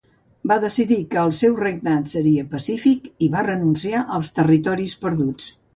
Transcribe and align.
Va 0.51 0.55
decidir 0.61 0.97
que 1.11 1.19
el 1.25 1.33
seu 1.41 1.59
regnat 1.61 2.09
seria 2.15 2.47
pacífic 2.57 3.07
i 3.27 3.31
va 3.39 3.47
renunciar 3.53 4.05
als 4.19 4.37
territoris 4.41 5.01
perduts. 5.07 5.59